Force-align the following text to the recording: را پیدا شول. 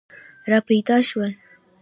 را 0.47 0.59
پیدا 0.67 0.97
شول. 1.07 1.31